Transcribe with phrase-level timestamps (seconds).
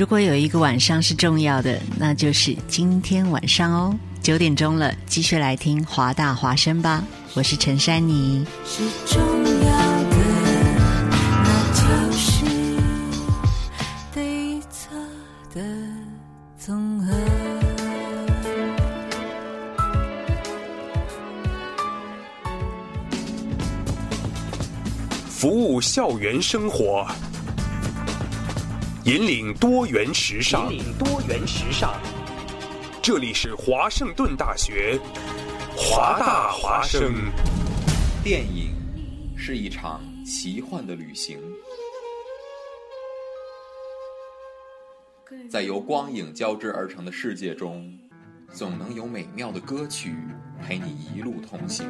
[0.00, 7.04] 如果有一个晚上是重要的，那就是今天晚上哦，九点钟了，继续来听华大华声吧。
[7.34, 8.42] 我是陈珊妮。
[8.64, 9.78] 是重要
[10.08, 10.16] 的，
[11.44, 12.46] 那就是
[14.14, 14.96] 对错
[15.52, 15.60] 的
[16.58, 17.12] 综合。
[25.28, 27.06] 服务校园生活，
[29.10, 30.72] 引领多元时尚。
[30.72, 32.00] 引领多元时尚。
[33.02, 35.00] 这里是华盛顿大学，
[35.76, 37.12] 华大华生。
[38.22, 38.72] 电影
[39.36, 41.40] 是一场奇幻的旅行，
[45.50, 47.92] 在由光影交织而成的世界中，
[48.52, 50.14] 总能有美妙的歌曲
[50.62, 51.84] 陪你一路同行。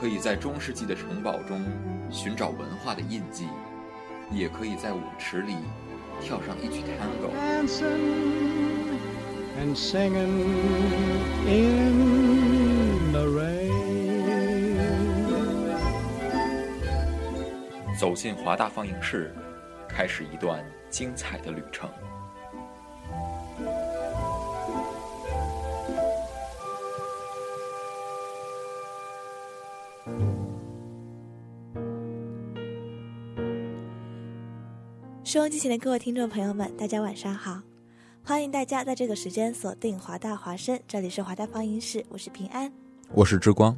[0.00, 1.60] 可以在中世纪的城堡中
[2.10, 3.48] 寻找文化的印记，
[4.30, 5.56] 也可以在舞池里
[6.20, 7.32] 跳上一曲 tango。
[9.60, 10.46] and singing
[11.46, 14.78] in the rain.
[17.98, 19.34] 走进华大放映室，
[19.88, 21.90] 开始一段精彩的旅程。
[35.28, 37.60] 收音机前的各位听众朋友们，大家晚上好！
[38.24, 42.72] 欢迎大家在这个时间锁定华大华声，这里是华大放映室，我是平安。
[43.12, 43.76] 我是之光，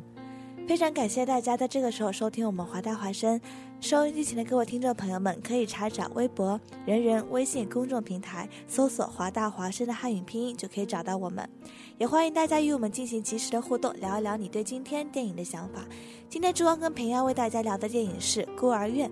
[0.69, 3.41] 非常感谢大家在这个时候收听我们华大华声。
[3.81, 11.51] 收音机前的各位听众朋友们，可以查找微博、人人微信公众平台，搜索“华大华声”的汉语拼音，就可以找到我们。
[11.99, 15.85] 也欢迎大家与我们进行及时的互动，聊一聊你对今天电影的想法。
[16.29, 19.11] 今天之光跟平安为大家聊的电影是《孤儿院》。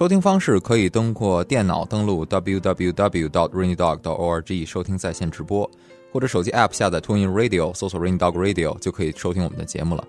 [0.00, 5.70] 收听方式可以通过电脑登录 www.raindog.org 收听在线直播，
[6.10, 10.02] 或者手机 App 下载 TuneIn Radio 搜索 Rain Dog Radio 就可以收听我们的节目了。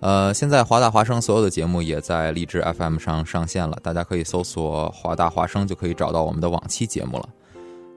[0.00, 7.28] 呃，现在华大华声所有的节目也在荔枝 FM 上上线了，大家可以搜索华大华声就可以找到我们的往期节目了。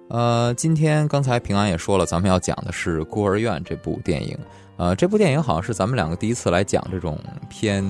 [0.09, 4.38] 呃，今天刚才平安也说了，咱们要讲的是《孤儿院》这部电影。
[4.75, 7.17] 呃，这部电影好像是咱们两个第一次来讲这种
[7.50, 7.81] 偏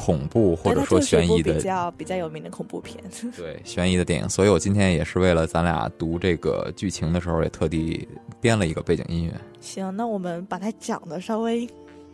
[0.00, 3.02] 恐怖或者说悬疑的比较比较有名的恐怖片。
[3.36, 8.08] 对悬疑的电影，所以我今天也是为了咱俩读这个剧情的时候，也特地
[8.40, 9.34] 编了一个背景音乐。
[9.60, 11.68] 行，那我们把它讲的稍微，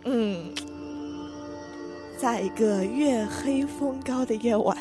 [0.05, 0.53] 嗯，
[2.19, 4.77] 在一个月黑风高的夜晚，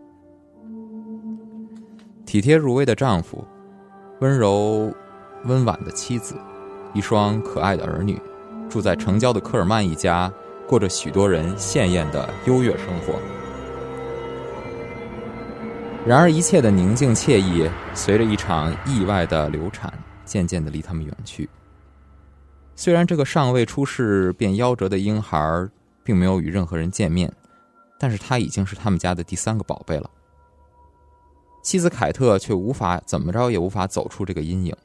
[2.26, 3.42] 体贴入微的丈夫，
[4.20, 4.92] 温柔
[5.46, 6.34] 温婉的妻子，
[6.92, 8.20] 一双可爱的儿女，
[8.68, 10.32] 住在城郊的科尔曼一家，
[10.70, 13.18] 过着许多人羡艳的优越生活。
[16.06, 19.92] 然而，一切的宁静惬意，随着一场意外的流产，
[20.24, 21.50] 渐渐的离他们远去。
[22.76, 25.68] 虽然这个尚未出世便夭折的婴孩，
[26.04, 27.32] 并没有与任何人见面，
[27.98, 30.08] 但是他已经是他们家的第三个宝贝了。
[31.64, 34.76] 妻子凯特却无法怎么着也无法走出这个阴影。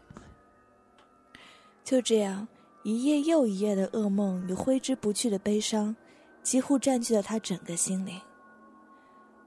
[1.83, 2.47] 就这样，
[2.85, 5.95] 一夜又一夜的噩梦与挥之不去的悲伤，
[6.43, 8.21] 几乎占据了她整个心灵。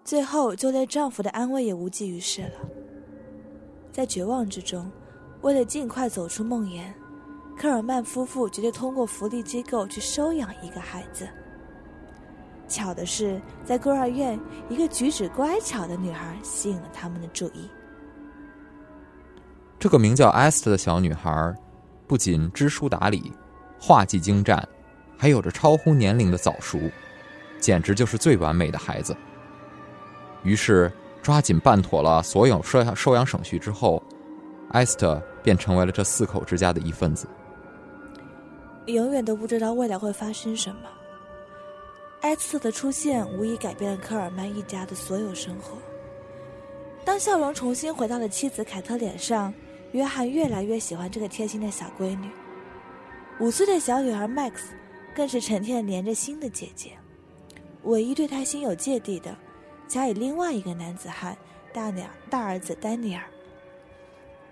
[0.04, 2.68] 最后，就连丈夫的安慰也无济于事了。
[3.92, 4.90] 在绝望之中，
[5.42, 6.92] 为了尽快走出梦魇，
[7.56, 11.28] 科尔曼夫妇决定通过福利机构去收养一个孩子。
[12.66, 14.36] 巧的是，在孤儿院，
[14.68, 17.70] 一个举止乖巧的女孩吸引了他们的注意。
[19.78, 21.54] 这个名叫艾斯特的小女孩，
[22.08, 23.30] 不仅知书达理、
[23.78, 24.66] 画技精湛，
[25.16, 26.80] 还有着超乎年龄的早熟，
[27.60, 29.14] 简直就是最完美的孩子。
[30.42, 30.90] 于是，
[31.22, 34.02] 抓紧办妥了所有收养收养手续之后，
[34.70, 37.28] 艾斯特便成为了这四口之家的一份子。
[38.86, 40.88] 永远都不知道未来会发生什么。
[42.22, 45.76] 埃斯特的出现无疑改变了科尔曼一家的所有生活。
[47.04, 49.52] 当笑容重新回到了妻子凯特脸上，
[49.92, 52.28] 约翰越来越喜欢这个贴心的小闺女。
[53.40, 54.52] 五岁的小女儿 Max
[55.14, 56.92] 更是成天黏着新的姐姐。
[57.84, 59.34] 唯一对她心有芥蒂的，
[59.86, 61.36] 加以另外一个男子汉
[61.72, 63.22] 大女儿大儿子丹尼尔。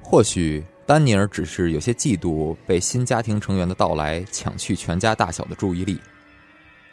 [0.03, 6.01] 或许丹尼尔只是有些嫉妒被新家庭成员的到来抢去全家大小的注意力，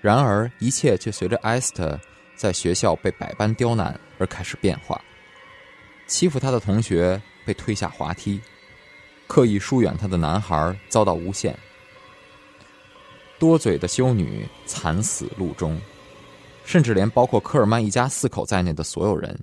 [0.01, 1.99] 然而一切却随着艾斯特
[2.35, 4.99] 在学校被百般刁难而开始变化。
[6.13, 8.39] 欺负他的同学被推下滑梯，
[9.25, 11.57] 刻意疏远他的男孩遭到诬陷，
[13.39, 15.81] 多嘴的修女惨死路中，
[16.65, 19.35] 甚至连包括科尔曼一家四口在内的所有人，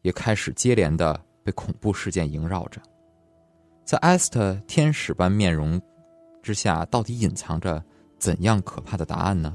[0.00, 2.80] 也开始接连的被恐怖事件萦绕着。
[3.84, 5.78] 在艾斯特天使般面容
[6.42, 7.84] 之下，到底隐藏着
[8.18, 9.54] 怎样可怕的答案呢？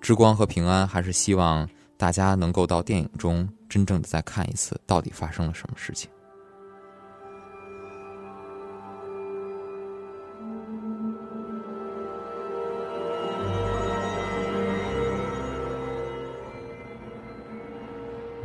[0.00, 1.66] 之光和平安还是希望
[2.04, 6.10] 大家能够到电影中真正的再看一次，到底发生了什么事情。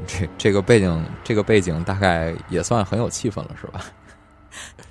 [0.08, 3.84] 这这个背景，这个背景大概也算很有气氛了，是吧？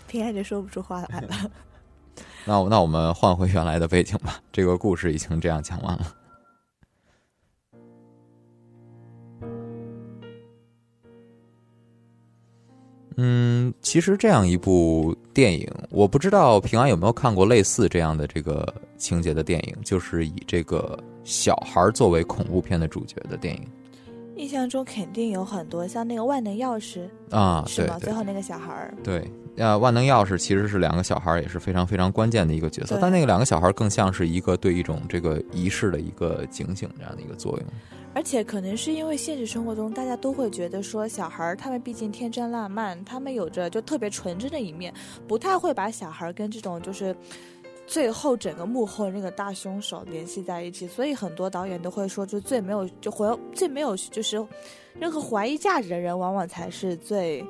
[0.06, 1.50] 平安就说不出话来了。
[2.44, 4.38] 那我那我们换回原来的背景吧。
[4.53, 6.18] 这个故事已经这样讲完了。
[13.20, 23.69] 嗯，其实这样一部电影，我不知道平安有没有看过类似这样的这个情节的电影，就是以这个小孩作为恐怖片的主角的电影。
[24.38, 27.64] 印象中肯定有很多，像那个万能钥匙啊。
[27.67, 27.99] 是吗？
[27.99, 32.96] 最后那个小孩儿，对，呃，万能钥匙其实是两个小孩儿，也是非常非常关键的一个角色。
[33.02, 37.67] 但那个两个小孩儿更像是一个对一种这个仪式的一个警醒这样的一个作用。
[38.14, 44.94] 而且可能是因为现实生活中大家都会觉得说，小孩儿他们毕竟天真烂漫，他们有着就特别纯真的一面，
[45.26, 47.14] 不太会把小孩儿跟这种就是。
[47.88, 54.46] 最后，整个幕后那个大凶手联系在一起，所以很多导演都会说，就最没有就怀最没有就是
[55.00, 57.43] 任何怀疑价值的人，往往才是最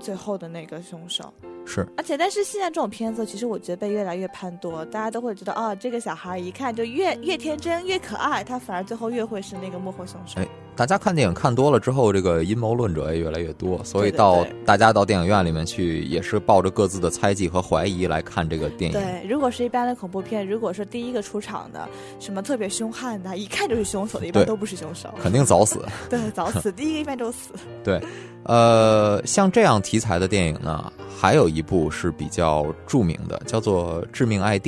[0.00, 1.32] 最后的那个凶手。
[1.64, 10.40] 是，而且，但是现在这种片子，其实我觉得被越来越判多，大家都会觉得，哦，这个小孩一看就越越天真越可爱，他反而最后越会是那个幕后凶手。
[10.40, 19.00] 哎大家看电影看多了之后，这个阴谋论者也越来越多，所以到大家到电影院里面去，也是抱着各自的猜忌和怀疑来看这个电影。
[19.00, 21.88] 对，如果是一般的恐怖片，如果是第一个出场的，
[22.20, 25.08] 什么特别凶悍的，一看就是凶手的，一般都不是凶手。
[25.22, 25.82] 肯定早死。
[26.10, 27.54] 对，早死，第一个一般都死。
[27.82, 27.98] 对，
[28.42, 34.66] 呃，像这样题材的电影呢，还有一部是比较著名的，叫做《致命 ID》。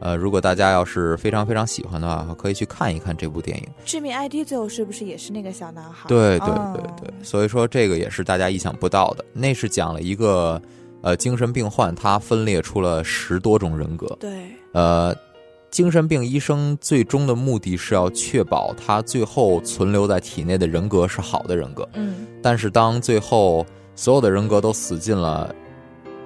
[0.00, 3.68] 呃，如果大家要是非常非常喜欢的话，可以去看一看这部电影。
[3.84, 6.08] 致命 ID 最后是不是也是那个小男孩？
[6.08, 9.24] 对对嗯对对，所以说这个也是大家意想不到的。
[9.32, 10.60] 那是讲了一个
[11.02, 14.06] 呃精神病患，他分裂出了十多种人格。
[14.20, 14.30] 对
[14.72, 15.14] 呃，
[15.70, 21.88] 精神病医生最终的目的是要确保他最后存留在体内的人格是好的人格。
[21.94, 23.66] 嗯，但是当最后
[23.96, 25.54] 所有的人格都死尽了，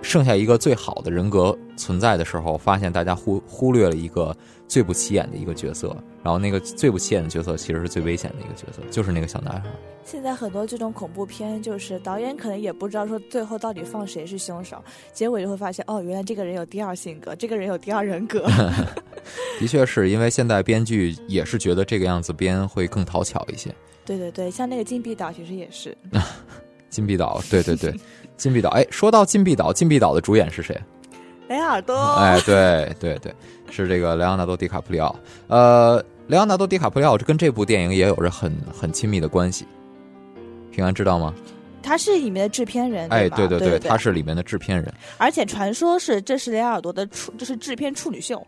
[0.02, 9.70] 剩下一个最好的人格存在的时候，发现大家忽忽略了一个最不起眼的一个角色，然后那个最不起眼的角色其实是最危险的一个角色，就是那个小男孩。
[10.04, 14.82] 现在很多这种恐怖片，就是导演可能也不知道说最后到底放谁是凶手，
[15.12, 18.44] 结果就会发现，哦，原来这个人有第二性格，这个人有第二人格。
[19.60, 23.72] 的确是因为现在编剧也是觉得这个样子编会更讨巧一些。
[24.04, 25.96] 对对对，像那个金币岛其实也是，
[26.90, 27.94] 金币岛，对对对，
[28.36, 28.70] 金币岛。
[28.70, 30.80] 哎，说到禁闭岛，禁闭岛的主演是谁？
[31.48, 31.96] 雷尔多。
[32.16, 33.34] 哎，对对对，
[33.70, 35.14] 是这个莱昂纳多·迪卡普里奥。
[35.48, 39.66] 呃，莱昂纳多·迪卡普里奥跟这部电影也有着很很亲密的关系。
[40.70, 41.34] 平安知道吗？
[41.82, 43.36] 他是里面的制片人，哎，吧？
[43.36, 44.94] 对对，对对，他是里面的制片人。
[45.18, 48.40] 而且传说是这是雷尔多的处，这是制片处女秀。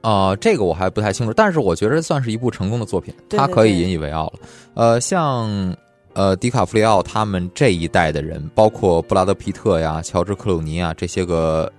[0.00, 4.34] 啊、这个我还不太清楚，但是我觉得算是一部成功的作品，对对对他可以引以为傲了。
[4.74, 5.76] 呃，像
[6.14, 11.70] 呃迪卡普里奥他们这一代的人，包括布拉德皮特呀、乔治克鲁尼啊这些个，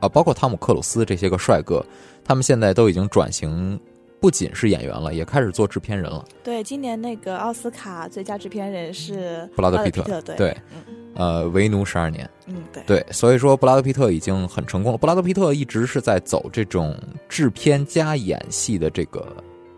[0.00, 1.84] 啊，包括汤姆克鲁斯这些个帅哥，
[2.24, 3.78] 他们现在都已经转型，
[4.20, 6.24] 不仅是演员了，也开始做制片人了。
[6.42, 10.82] 对，今年那个奥斯卡最佳制片人是布拉德皮特，特对对嗯
[11.14, 14.96] 呃，为奴十二年，嗯对对，所以说布拉德皮特已经很成功了。
[14.96, 16.96] 布拉德皮特一直是在走这种
[17.28, 19.26] 制片加演戏的这个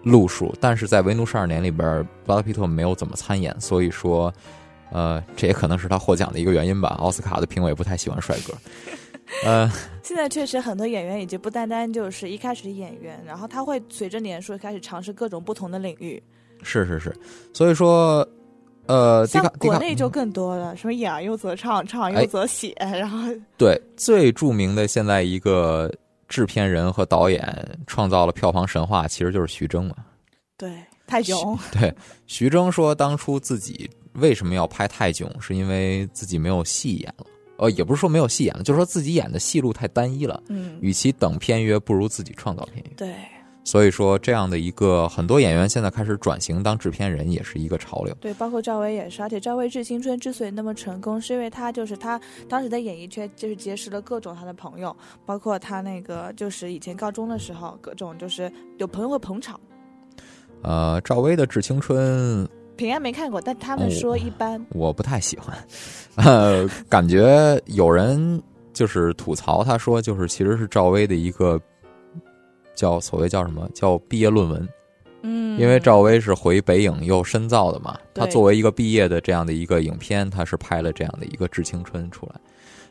[0.04, 4.32] 路数，但是在《维奴十二年》里边，布拉德皮特没有怎么参演，所以说，
[4.92, 6.90] 呃，这也可能是他获奖的一个原因吧。
[7.00, 8.54] 奥斯卡的评委不太喜欢帅哥，
[9.44, 9.70] 呃，
[10.02, 16.22] 现在确实很多演员已经不单单就是一开始的演员，然后他会随着年数开始尝试各种不同的领域，
[16.62, 17.14] 是是是，
[17.52, 18.26] 所以说，
[18.86, 22.20] 呃，像国内就更多了，什么演又则唱，唱哎。
[22.20, 23.18] 又则写，然后
[23.56, 25.90] 对最著名的现在一个
[26.34, 29.94] 制片人和导演创造了票房神话，其实就是徐峥嘛。
[30.58, 30.72] 对
[31.06, 31.94] 泰囧，对，
[32.26, 37.26] 徐峥说当初自己为什么要拍泰囧，是因为自己没有戏演了。
[37.56, 42.92] 呃，也不是说没有戏演了，就是说自己演的戏路太单一了，嗯，与其等片约，不如自己创造片约。
[42.96, 43.14] 对，
[43.64, 48.14] 所以说，这样的一个很多演员现在开始转型当制片人，也是一个潮流。
[48.20, 54.94] 对，包括赵薇也是，而且赵薇《致青春》之所以那么成功，是因为她就是她当时在演艺圈就是结识了各种她的朋友，
[55.24, 59.58] 包括她那个就是以前高中的时候，各种就是有朋友会捧场。
[60.62, 62.44] 呃，赵薇的《致青春》
[62.76, 64.62] 平安没看过，但他们哦说一般。
[64.70, 65.56] 我不太喜欢，
[66.16, 68.42] 呃，感觉有人
[68.72, 71.58] 就是吐槽，他说就是其实是赵薇的一个
[72.74, 74.68] 叫所谓叫什么叫毕业论文，
[75.22, 82.34] 嗯，因为赵薇是回北影又深造的嘛，她作为一个毕业的这样的一个影片，她是拍了这样的一个《致青春》出来。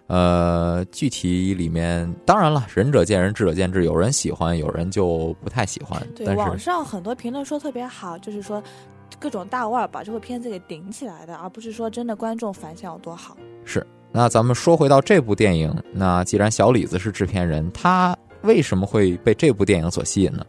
[0.07, 6.01] 呃，具体里面当然了，仁者见仁，智者见智，有人喜欢，有人就不太喜欢。
[6.13, 8.61] 对但网上很多评论说特别好，就是说
[9.17, 13.37] 各种大腕儿把这部片子给顶起来的，而不是说真的观众反响有多好。
[13.63, 20.45] 是，那咱们说回到这部电影，那既然小李子是制片人，他为什么会被这部电影所吸引呢？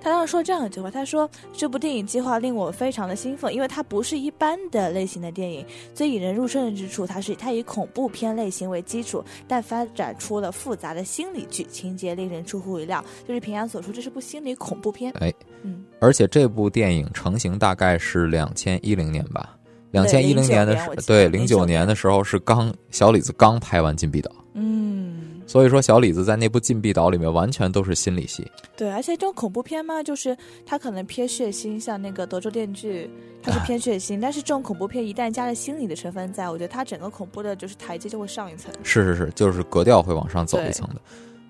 [0.00, 13.02] 他当时说这样一句话，他说这部电影计划令我非常的兴奋，因为它不是一般的类型的电影，最引人入胜之处，它是它以恐怖片类型为基础，但发展出了复杂的心理剧情节，令人出乎意料。
[13.26, 15.10] 就是平安所说，这是部心理恐怖片。
[15.20, 15.32] 哎，
[15.62, 19.56] 嗯，而且这部电影成型大概是两千一零年吧，
[19.90, 28.50] 两千一零年的时09年我记得对零九09年的时候是刚小李子刚拍完《禁闭岛》，嗯，所以说小李子在那部《禁闭岛》里面完全都是心理戏。
[28.76, 33.04] 对，而且这种恐怖片嘛，就是它可能偏血腥，像那个《德州电锯》，
[33.42, 38.72] 它是偏血腥，但是这种恐怖片一旦加了心理的成分在，我觉得它整个恐怖的就是台阶就会上一层。
[38.82, 41.00] 是是是，就是格调会往上走一层的。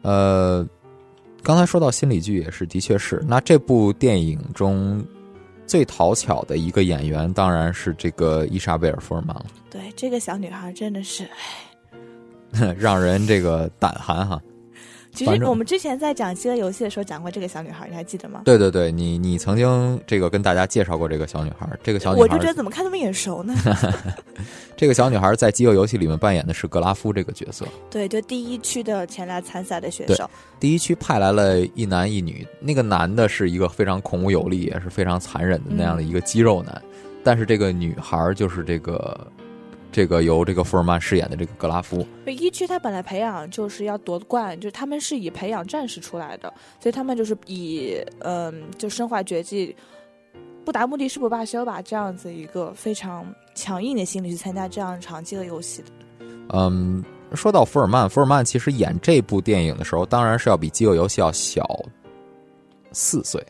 [0.03, 0.67] 呃，
[1.43, 3.25] 刚才说到心理剧也是，的确是。
[3.27, 5.03] 那这部电影中
[5.67, 11.27] 最讨巧的一个演员，当然是这个伊莎贝尔·福尔曼了，对，这个小女孩真的是，
[12.79, 14.41] 让人这个胆寒哈。
[15.13, 18.43] 其实我们之前在讲《饥饿游戏》的时候讲过这个小女孩，你还记得吗？
[18.45, 23.55] 对对对，你你曾经这个跟大家介绍过这个小女孩，这个小女孩我就觉得怎么看那么眼熟呢？
[24.77, 27.65] 这个小女孩在《饥饿游戏》里面扮演的是格拉夫这个角色。
[27.89, 36.83] 对，就第一区的前来参赛的选手，第一区派来了一男一女，那个男的是一个非常孔武有力，也是非常残忍的那样的一个肌肉男，
[37.23, 39.25] 但是这个女孩就是这个
[39.95, 42.05] 这个由这个福尔曼饰演的这个格拉夫。
[42.27, 49.75] 一区他本来培养就是要夺冠，就是他们是以培养战士出来的，所以他们就是以嗯，就身怀绝技，
[50.65, 53.25] 不达目的誓不罢休吧，这样子一个非常
[53.55, 55.89] 强硬的心理去参加这样一场饥饿游戏的。
[56.49, 61.65] 嗯，说到福尔曼，福尔曼其实演这部电影的时候，当然是要比《饥饿游戏》要小
[62.91, 63.41] 四岁，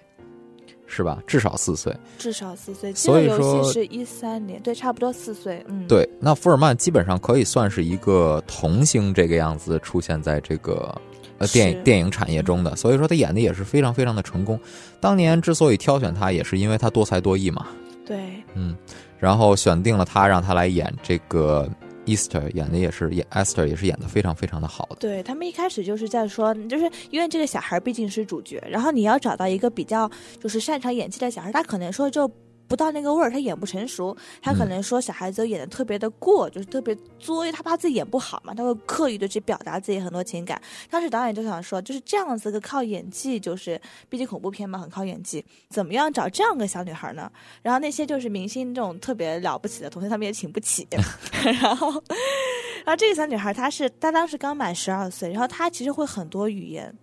[0.94, 1.18] 是吧？
[1.26, 1.92] 至少四岁。
[2.16, 10.94] 至少四岁，饥所以说是一三年，对，差不多四岁，嗯，，对，那福尔曼基本上可以算是一个童星这个样子出现在这个
[11.38, 14.58] 呃电影电影产业中的，所以说他演的也是非常非常的成功。
[15.00, 17.66] 当年之所以挑选他，也是因为他多才多艺嘛，
[18.06, 18.16] 对，
[18.54, 18.76] 嗯，
[19.18, 21.68] 然后选定了他，让他来演这个
[22.06, 24.96] Easter，演的也是演 Esther 也是演的非常非常的好的。
[24.96, 32.30] 对他们一开始就是在说，就是因为这个小孩毕竟是主角，然后你要找到一个比较就是擅长演技的小孩，他可能说就
[32.66, 40.60] 不到那个味儿，他演不成熟，他可嗯能说小孩子演的特别的过，就是特别作，因为他怕自己演不好嘛，他会刻意的去表达自己很多情感。
[40.90, 47.30] 当时导演就想说，就是这样子个靠演技，就是毕竟恐怖片嘛，很靠演技，怎么样找这样个小女孩呢？
[47.62, 50.86] 然后那些就是明星这种特别了不起的同学，他们也请不起，
[51.60, 52.02] 然后。
[52.84, 56.94] 然后这个小女孩，她是她当时刚满十二岁，然后她其实会很多语言，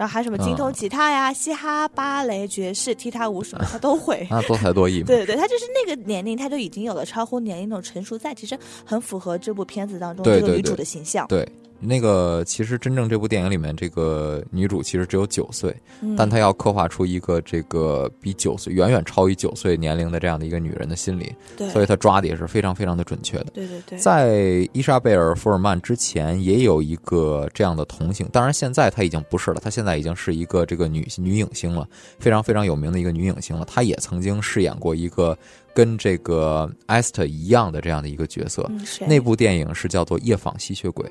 [0.00, 4.26] 然后还有什么精通吉他呀、嘻哈、芭蕾、爵士、踢踏舞什么，他都会。
[4.30, 5.06] 那多才多艺嘛。
[5.08, 11.26] 对 对对，她就是那个年龄，他就已经有了超乎年龄那种成熟在，其实很符合这部片子当中这个女主的形象。
[11.28, 11.46] 对，
[11.80, 23.46] 那个其实真正这部电影里面，这个女主其实只有九岁，嗯但她要刻画出一个这个比九岁远远超于九岁年龄的这样的一个女人的心理，对所以她抓的也是非常非常的准确的。
[23.54, 33.64] 对对对，在伊莎贝尔·福尔曼之前，也有一个这样的童星，当然现在她已经不是了，她现在已经是一个这个女女影星了，非常非常有名的一个女影星了。
[33.64, 35.36] 她也曾经饰演过一个
[35.74, 41.06] 跟这个艾斯特一样的这样的一个角色，嗯，那部电影是叫做《夜访吸血鬼》。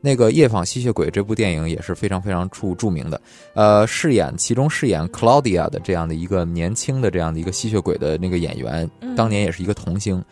[0.00, 3.20] 那个《夜访吸血鬼》这部电影也是非常非常著著名的，
[3.54, 10.22] 呃，饰演其中饰演 Claudia 的这样的一个年轻的这样的一个吸血鬼的那个演员，嗯当年也是一个童星，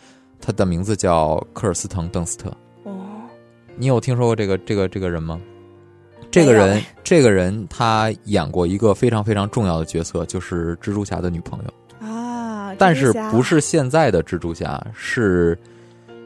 [0.40, 2.48] 他的名字叫科尔斯滕·邓斯特。
[2.84, 2.92] 哦，
[3.76, 5.40] 你有听说过这个这个这个人吗？
[6.30, 12.06] 这个人这个人他演过一个非常非常重要的角色，就是蜘蛛侠的女朋友。
[12.06, 15.58] 啊，但是不是现在的蜘蛛侠，是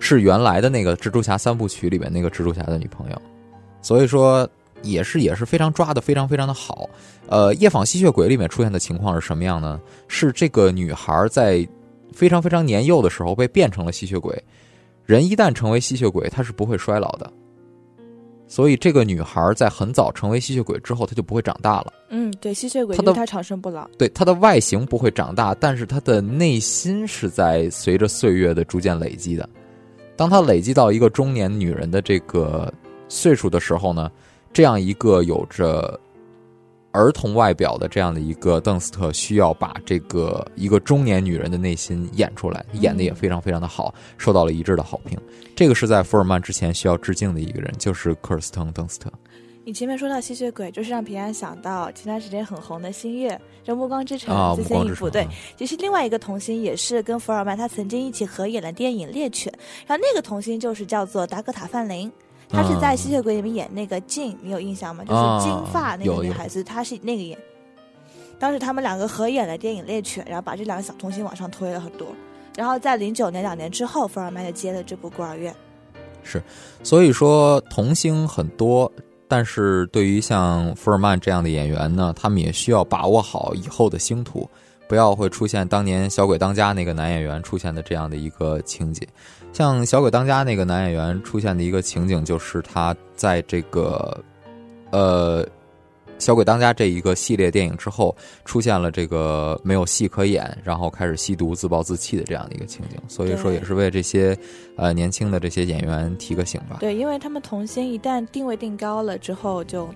[0.01, 3.23] 是原来的那个蜘蛛侠三部曲里面那个蜘蛛侠的女朋友。
[3.83, 4.49] 所以说，
[4.83, 6.89] 也是也是非常抓的非常非常的好。
[7.29, 9.79] 呃，《夜访吸血鬼》里面出现的情况是什么样呢？
[10.09, 11.67] 是这个女孩在
[12.13, 14.43] 非常非常年幼的时候被变成了吸血鬼。
[15.05, 17.31] 人一旦成为吸血鬼，他是不会衰老的。
[18.47, 21.93] 所以，这个女孩在很早成为吸血鬼之后，她就不会长大了。
[22.11, 23.89] 嗯，对，吸血鬼她长生不老。
[23.97, 29.49] 对，她的外形不会长大，但是她的内心是在随着岁月的逐渐累积的。
[30.17, 32.71] 当她累积到一个中年女人的这个
[33.15, 34.11] 岁数的时候呢，
[34.55, 36.01] 这样一个有着
[36.93, 45.19] 儿童外表的这样的一个邓斯特，需要把这个一个中年女人的内心演出来，演的也非常非常的好，受到了一致的好评。
[45.55, 49.13] 这个是在福尔曼之前需要致敬的一个人，就是科尔斯滕·邓斯特。
[49.65, 53.31] 你前面说到吸血鬼，就是让平安想到前段时间很红的《星月》
[53.63, 54.63] 《这暮光之城》啊，这。
[54.63, 59.53] 些影对，其实另外一个童星也是跟福尔曼他曾经一起合演的电影《猎犬》，
[59.87, 62.11] 然后那个童星就是叫做达格塔范林。
[62.53, 65.03] 她是在吸血鬼里面演那个静，你有印象吗？
[65.05, 67.39] 就是金发那个女孩子，她是那个演。
[68.39, 72.09] 当时他们两个合演了电影《猎犬》，然后把这两个小童星往上推了很多。
[72.57, 75.53] 然后在零九年两年之后，福尔曼就接了这部《孤儿院》。
[76.25, 76.43] 是
[76.83, 78.91] 所以说童星很多，
[79.27, 84.49] 但是对于像福尔曼这样的演员呢，他们也需要把握好以后的星途，
[84.93, 89.09] 不要会出现当年《小鬼当家》那个男演员出现的这样的一个情节。
[89.51, 94.23] 像《小鬼当家》那个男演员出现的一个情景，就是他在这个，
[94.91, 95.43] 呃。
[96.23, 98.15] 《小鬼当家》这一个系列电影之后，
[98.45, 104.39] 出现了这个没有戏可演，然后开始吸毒、自暴自弃的这样的一个情景，所以说也是为这些
[104.77, 106.77] 呃年轻的这些演员提个醒吧。
[106.79, 109.93] 对，因为他们童星一旦定位定高了之后就，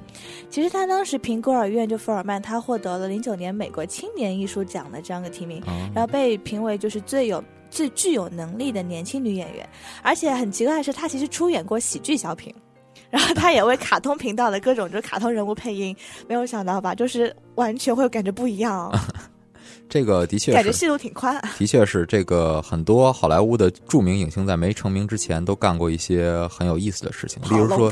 [0.51, 7.41] 其实他当时凭《孤儿院》就福尔曼，他获得了零九年美国青年艺术奖的这样的提名，啊然后被评为就是最有
[7.71, 9.65] 最具有能力的年轻女演员，
[10.03, 12.53] 而且很奇怪的是，她其实出演过喜剧小品。
[13.11, 15.95] 然后他也为卡通频道的各种就是卡通人物配音，
[16.29, 16.95] 没有想到吧？
[16.95, 18.93] 就是完全会感觉不一样，
[19.89, 21.41] 这个的确感觉，戏路挺宽。
[21.59, 27.91] 的确是这个很多好莱坞的著名影星在没成名之前都干过一些很有意思的事情，例如说，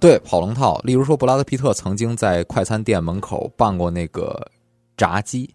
[0.00, 4.40] 对跑龙套，例如说布拉德皮特曾经在快餐店门口办过那个
[4.96, 5.52] 炸鸡，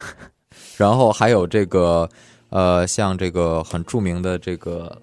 [0.76, 2.08] 然后还有这个
[2.50, 4.96] 呃，像这个很著名的这个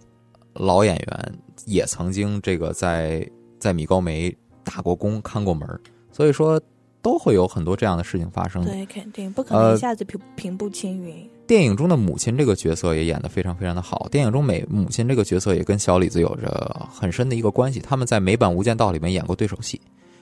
[0.53, 1.33] 老演员
[1.65, 3.27] 也曾经这个在
[3.59, 5.67] 在米高梅打过工、看过门
[6.11, 6.61] 所以说
[7.01, 8.63] 都会有很多这样的事情发生。
[8.63, 11.27] 对，肯定不可能呃一下子平平步青云。
[11.47, 14.07] 电影中的母亲这个角色也演得非常非常的好。
[14.09, 17.79] 电影中美母亲这个角色也跟小李子有着很深的一个关系。
[17.79, 19.81] 他们在美版《无间道》里面演过对手戏。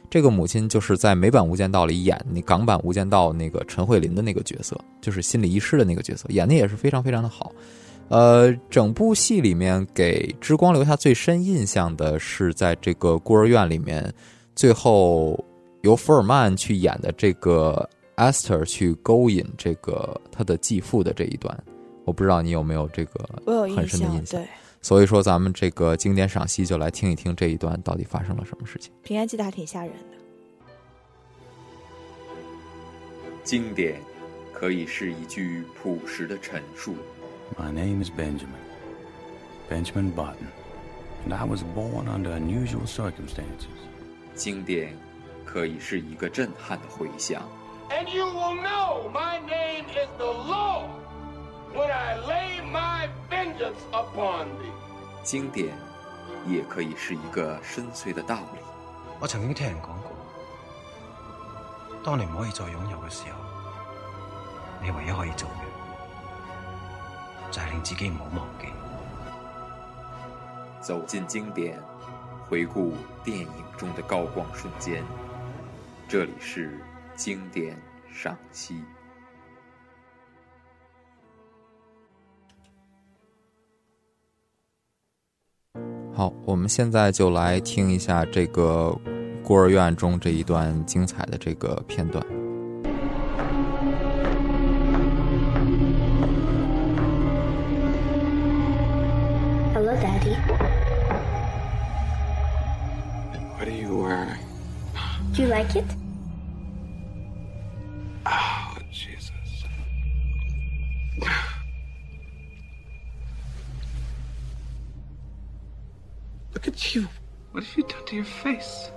[0.09, 7.51] 这个母亲就是在美版《无间道》里演那港版《无间道》那个陈慧琳的那个角色，就是心理医师的那个角色，演的也是非常非常的好。
[8.09, 14.11] 呃，整部戏里面给之光留下最深印象的是在这个孤儿院里面，
[14.55, 15.39] 最后
[15.83, 21.55] 由福尔曼去演的这个 Esther 去勾引这个他的继父的这一段，
[22.03, 24.41] 我不知道你有没有这个我有印象，很深的印象。
[24.41, 24.47] 对，
[24.81, 28.91] 所以说咱们这个经典赏析就来听一听这一段到底发生了什么事情。
[29.03, 30.17] 平安记得还挺吓人的。
[33.43, 34.01] 经典
[34.51, 36.95] 可以是一句朴实的陈述，
[37.57, 38.61] My name is Benjamin.
[39.69, 40.47] Benjamin Button.
[41.25, 43.67] And I was born under unusual circumstances.
[44.35, 44.95] 经典
[45.45, 47.41] 可以是一个震撼的回响
[47.89, 50.89] ，And you will know my name is the Lord
[51.73, 54.71] when I lay my vengeance upon thee.
[55.23, 55.75] 经典
[56.47, 58.59] 也可以是一个深邃的道理。
[59.19, 60.15] 我曾經聽人講過，
[62.01, 63.39] 當你唔可以再擁有嘅時候，
[64.81, 65.63] 你唯一可以做嘅
[67.51, 68.67] 就係令自己唔好忘記。
[70.81, 71.77] 走进经典，
[72.47, 75.03] 回顾电影中的高光瞬间。
[76.07, 76.79] 这里是
[77.15, 77.77] 经典
[78.11, 78.81] 赏析。
[86.13, 88.97] 好，我们现在就来听一下这个
[89.43, 92.38] 孤儿院中这一段精彩的这个片段。
[105.63, 105.85] Like it?
[108.25, 109.31] Oh, Jesus.
[116.53, 117.09] Look at you.
[117.51, 118.89] What have you done to your face?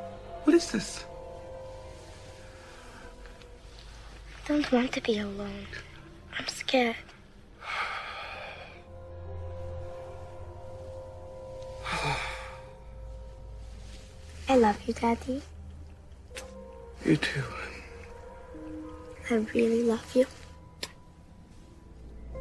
[0.44, 1.04] What is this?
[4.36, 5.66] I don't want to be alone.
[6.38, 6.94] I'm scared.
[14.48, 15.42] I love you, Daddy.
[17.04, 17.42] You too.
[19.28, 20.24] I really love you.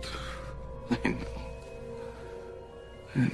[0.91, 1.17] I know.
[3.15, 3.29] I know.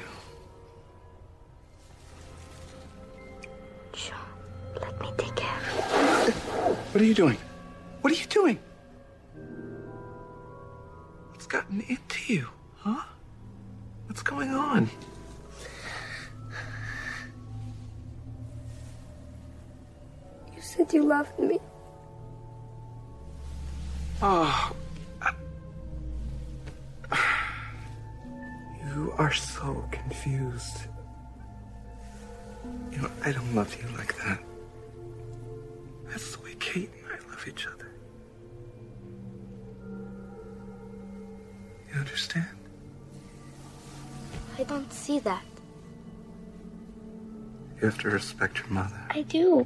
[3.91, 4.15] John,
[4.81, 6.33] let me take care of
[6.93, 7.37] What are you doing?
[29.47, 30.87] So confused.
[32.91, 34.39] You know, I don't love you like that.
[36.09, 37.89] That's the way Kate and I love each other.
[41.91, 42.45] You understand?
[44.57, 45.43] I don't see that.
[47.79, 48.99] You have to respect your mother.
[49.11, 49.65] I do.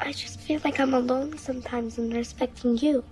[0.00, 3.04] I just feel like I'm alone sometimes in respecting you.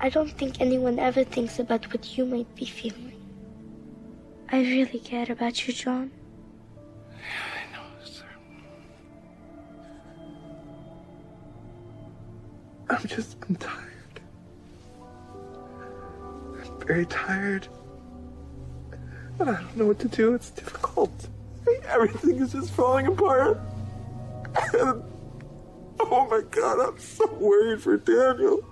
[0.00, 3.07] I don't think anyone ever thinks about what you might be feeling.
[4.50, 6.10] I really care about you, John.
[7.12, 7.18] Yeah,
[7.54, 8.24] I know, sir.
[12.88, 14.20] I've just been tired.
[16.54, 17.68] I'm very tired.
[19.36, 20.34] But I don't know what to do.
[20.34, 21.28] It's difficult.
[21.86, 23.60] Everything is just falling apart.
[26.00, 28.64] Oh my god, I'm so worried for Daniel.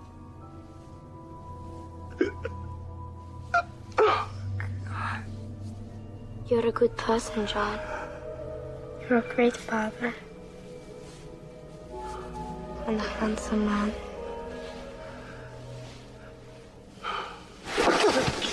[6.49, 7.81] You're a good person, John.
[9.01, 10.15] You're a great father.
[12.87, 13.93] And a handsome man.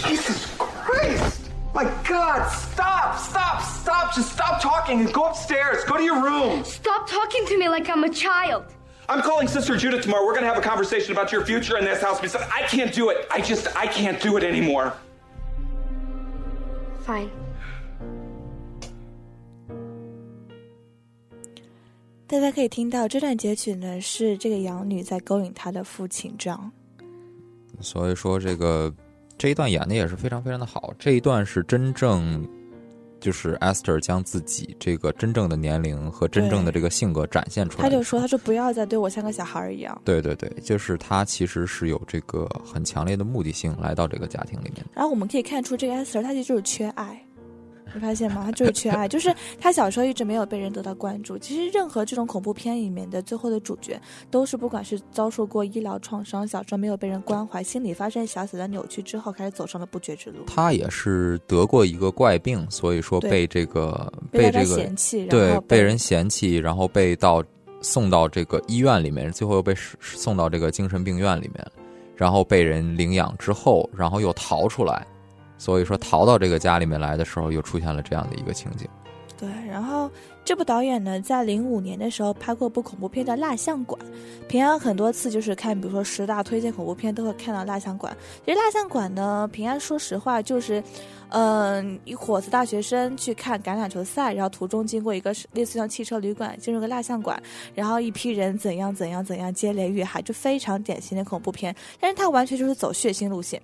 [0.08, 1.51] Jesus Christ!
[1.75, 4.15] My God, stop, stop, stop.
[4.15, 5.84] Just stop talking and go upstairs.
[5.84, 6.63] Go to your room.
[6.63, 8.65] Stop talking to me like I'm a child.
[9.08, 10.25] I'm calling Sister Judith tomorrow.
[10.25, 12.19] We're gonna have a conversation about your future in this house.
[12.19, 13.27] Because I can't do it.
[13.29, 14.93] I just, I can't do it anymore.
[17.01, 17.29] Fine.
[22.34, 26.72] 大家可以听到这段截取呢，是这个养女在勾引她的父亲这样。
[27.80, 28.93] 所以说这个
[29.38, 32.46] 这一段演的也是非常非常的好，这一段是真正
[33.19, 37.84] 就是 Esther 将自己这个真正的年龄和真正的这个性格展现出来。
[37.84, 40.02] 他就说：“他说不要再对我像个小孩儿一样。
[40.04, 44.86] 对对对，就是他其实是有这个很强烈的目的性来到这个家庭里面。
[44.93, 47.22] 然后我们可以看出，这个 Esther 她其实就是缺爱。
[47.93, 48.43] 你发现吗？
[48.45, 51.38] 他就是缺爱，就是他小时候一直没有被人得到关注。
[51.38, 53.99] 其实任何这种恐怖片里面的最后的主角，
[54.32, 60.38] 都是不管是遭受过医疗创伤，小时候没有被人关怀，心理发生小小的扭曲之后，开始走上了不绝之路。
[60.47, 67.43] 他也是得过一个怪病，所以说被这个被这个嫌弃，对被人嫌弃，然后被到
[67.82, 71.65] 送到这个医院里面，最后又被送到这个精神病院里面，
[72.15, 75.06] 然后被人领养之后，然后又逃出来。
[75.63, 78.86] 所以说，逃到这个家里面来的时候，又出现了这样的一个情景。
[79.38, 80.12] 对，然后
[80.43, 83.99] 这部导演呢，在零五年的时候拍过部恐怖片叫《蜡像馆》。
[84.49, 88.13] 平安很多次就是看，比如说十大推荐恐怖片，都会看到《蜡像馆》。
[88.45, 90.84] 其实《蜡像馆》呢，平安说实话就是，
[91.30, 97.41] 嗯、一伙子大学生去看橄榄球赛，然后途中经过一个类似像汽车旅馆，进入个蜡像馆，
[97.73, 101.73] 然后一批人怎样怎样怎样接连遇害，就非常典型的恐怖片。
[102.02, 103.62] 但是它完全就是走血腥路线。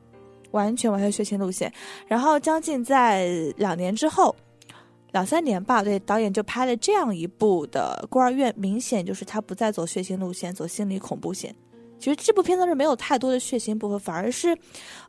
[0.51, 1.71] 完全完全血腥路线，
[2.07, 4.35] 然后将近在两年之后，
[5.11, 11.55] 两三年吧，对，导演就拍了这样一部的《孤儿院》，明显就是他不再走血腥路线，走心理恐怖线。
[11.99, 14.57] 其实这部片子是没有太多的血腥部分，反而是，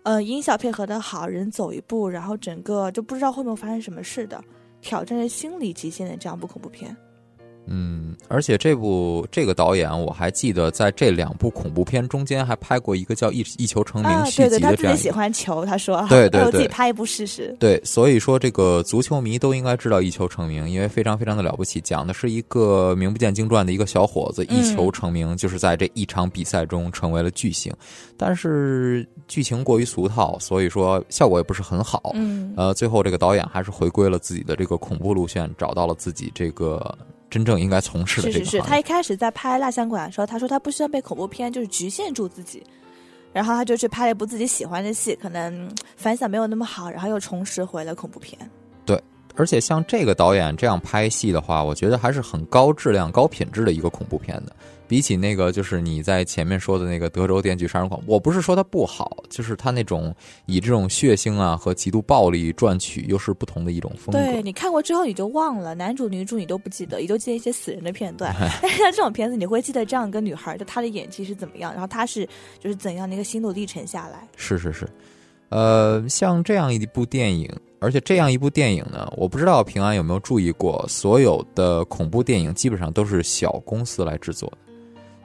[0.02, 4.42] 呃，音效配合的好，人走一步，然后整个就不知道后面发生什么事的，
[4.80, 6.96] 挑战着心理极限的这样一部恐怖片。
[7.66, 17.54] 嗯，而且这部这个导演我还记得，在这两部恐怖片中间还拍过一个叫《一一球成名》续集的这样、啊、对对，他自己喜欢球，他说，对对对，我自己拍一部试试。
[17.60, 27.72] 对，所以说这个足球迷都应该知道《一球成名》，因为非常非常的了不起，讲的是一个名不见经传的一个小伙子一球成名，嗯、就是在这一场比赛中成为了巨星，
[28.16, 32.10] 但是剧情过于俗套，所以说效果也不是很好。
[32.14, 36.96] 嗯，呃，最后这个导演还是回归了自己的这个恐怖路线，找到了自己这个。
[37.30, 42.62] 真正应该从事的这个是是是，他一开始在拍《蜡像馆》的时候，他说他不希望被恐怖片就是局限住自己，
[43.32, 48.36] 然后他就去拍了一部自己喜欢的戏，可能反响没有那么好，然后又重拾回了恐怖片。
[49.34, 54.54] 对，而且像这个导演这样拍戏的话，我觉得还是很高质量、高品质的一个恐怖片的。
[54.88, 60.12] 比起那个就是你在前面说的那个德州电锯杀人狂，我不是说它不好，就是它那种
[60.46, 64.18] 以这种血腥啊和极度暴力赚取，又是不同的一种风格。
[64.18, 68.34] 对你看过之后你就忘了，男主女主你都不记得，你就记得一些死人的片段。
[68.60, 74.26] 但是像这种片子，你会记得这样一个女孩，就她的演技是怎么样，然后她是就是怎样的一个心路历程下来。
[74.34, 74.88] 是是是，
[75.50, 77.48] 呃，像这样一部电影，
[77.80, 84.72] 而且这样一部电影呢，我不知道平安有没有注意过，所有的恐怖电影基本上都是小公司来制作的，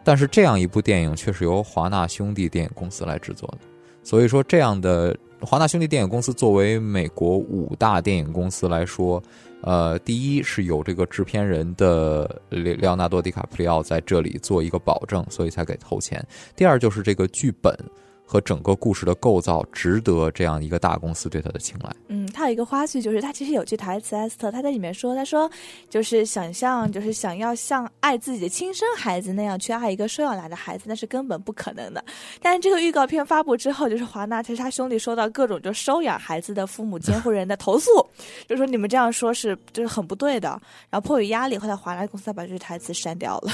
[0.04, 3.58] 但是这样一部电影却是由华纳兄弟电影公司来制作的。
[4.04, 9.22] 所以说，这样的华纳兄弟电影公司作为美国五大电影公司来说，
[9.62, 16.24] 呃，第一是有这个制片人的里里奥纳多·迪卡普里奥在这里做一个保证，所以才给投钱。
[16.56, 17.76] 第二就是这个剧本
[18.26, 21.96] 和整个故事的构造值得这样一个大公司对他的青睐。
[22.08, 25.50] 嗯，他有一个花絮，就是他其实有句台词，艾斯特他在里面说，他说
[25.90, 32.04] 就是想象，就是想要像爱自己的亲生孩子那样去爱一个收养来的孩子，那是根本不可能的。
[32.42, 37.90] 但是这个预告片发布之后，就是华纳其实他兄弟收到各种就收养孩子的父母监护人的投诉，
[38.50, 40.50] 就说你们这样说是就是很不对的，
[40.90, 43.52] 然后迫于压力，后来华纳公司才把这句台词删掉了。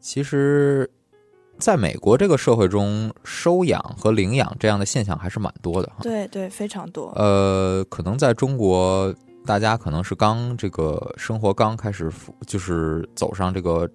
[0.00, 0.88] 其实，
[1.58, 5.96] 在美国这个社会中，收养和领养这样的现象还是蛮多的哈。
[6.02, 7.12] 对对，非常多。
[7.16, 9.12] 呃，可能在中国，
[9.44, 13.88] 大家可能是刚这个生活刚开始富，就是走上这个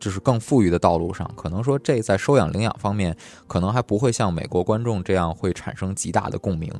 [0.00, 3.14] 就是更富裕的道路上，可能说这在收养领养方面，
[3.46, 6.72] 可能还不会像美国观众这样会产生极大的共鸣。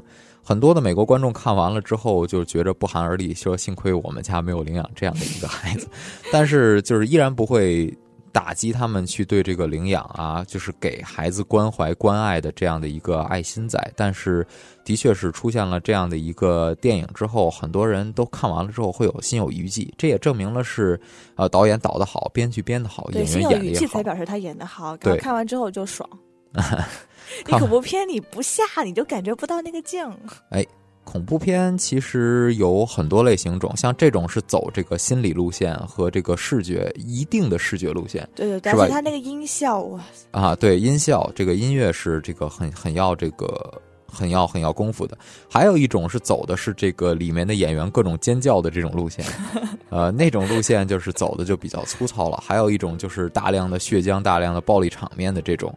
[0.43, 5.89] 很多的美国观众看完了之后，就觉着不寒而栗，说幸亏我们家没有领养这样的一个孩子，
[6.31, 7.97] 但是就是依然不会
[8.35, 13.79] 打击他们去对这个领养啊，就是给孩子关怀关爱的这样的一个爱心在。
[13.95, 14.45] 但是，
[14.85, 19.95] 的确是出现了这样的一个电影之后，很多人都看完了之后会有心有余悸。
[19.97, 21.01] 这也证明了是，
[21.37, 24.03] 呃，导演导的好，编剧编的好，对，演心有余悸才。
[24.03, 24.97] 表示他演的好。
[24.97, 26.09] 对看完之后就爽。
[27.47, 30.05] 你恐怖片你不下，你就感觉不到那个劲。
[30.51, 30.67] 哎，
[31.05, 45.17] 恐怖片其实有很多类型种，像这种是走这个心理路线和这个视觉一定的视觉路线，对对对，是吧而且他那个音效哇，啊，对，音效这个音乐是这个很很要这个很要很要功夫的。
[45.49, 49.25] 还有一种是走的是这个里面的演员各种尖叫的这种路线，
[49.91, 52.43] 呃，那种路线就是走的就比较粗糙了。
[52.45, 55.73] 还有一种就是大量的血浆、大量的暴力场面的这种。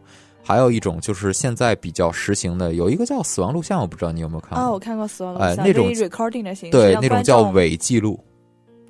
[0.48, 4.66] 还有一种就是现在比较实行的，有一个叫死亡录像，我不知道你有没有看过？
[4.66, 8.18] 哦，我看过《死亡录像》哎那种 recording 的形式，对，那种叫伪记录。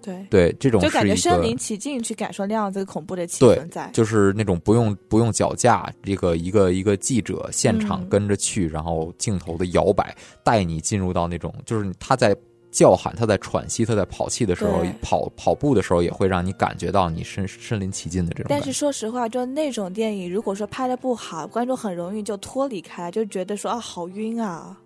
[0.00, 12.34] 对对，这种就感觉身临其境去感受那样子恐怖的气对氛在。，就是那种不用不用脚架，这个一个一个记者现场嗯跟着去，然后镜头的摇摆带你进入到那种，就是他在
[12.70, 18.46] 叫喊、他在喘息、他在跑气的时候，跑跑步的时候，也会让你感觉到你身身临其境的这种。
[18.48, 24.76] 但是说实话，就那种电影，如果说拍的不好，观众很容易就脱离开，就觉得说啊，好晕啊。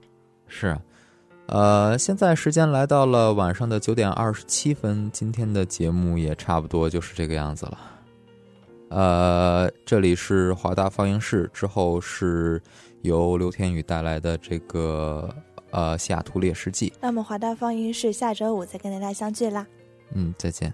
[0.46, 0.76] 是，
[1.46, 7.78] 呃，现在时间来到了晚上的九点二十七分，今天的节目也差不多就是这个样子了。
[8.90, 12.62] 呃，这里是华大放映室，之后是
[13.00, 15.34] 由刘天宇带来的这个
[15.72, 16.88] 呃《西雅图猎食记》。
[17.00, 19.66] 那么华大放映室下周五再跟大家相聚啦。
[20.14, 20.72] 嗯，再见。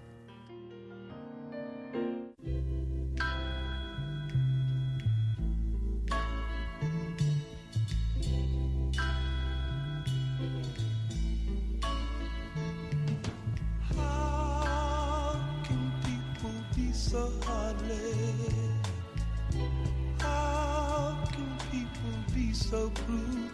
[16.03, 18.53] people be so heartless?
[20.19, 23.48] How can people be so cruel?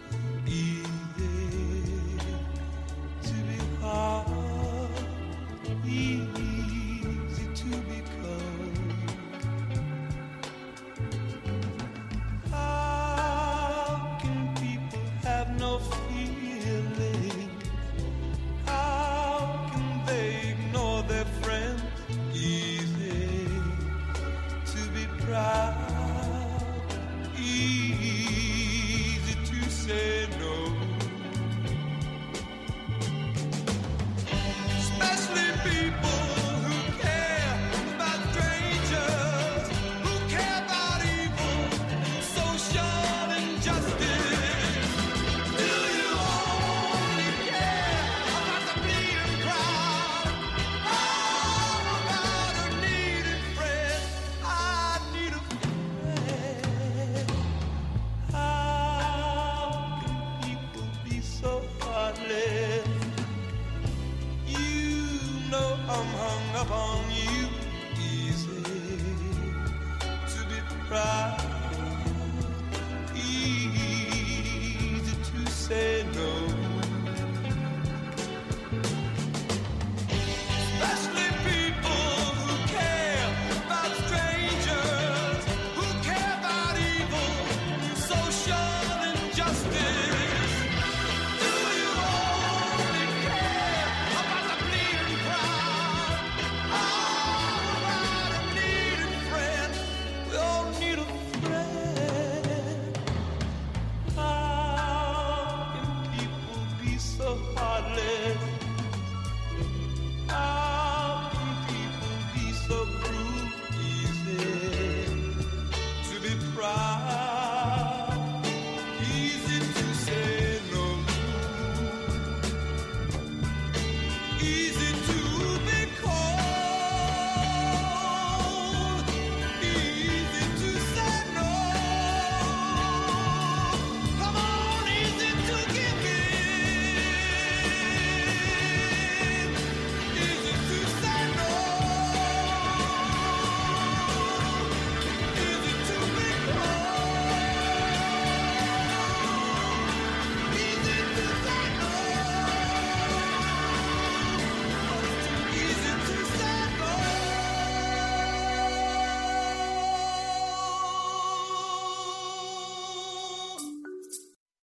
[106.97, 108.54] so hardly